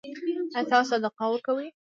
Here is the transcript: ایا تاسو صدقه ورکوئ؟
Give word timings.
ایا 0.55 0.61
تاسو 0.71 0.89
صدقه 0.97 1.25
ورکوئ؟ 1.29 1.67